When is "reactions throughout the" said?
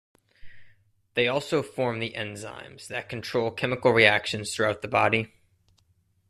3.91-4.87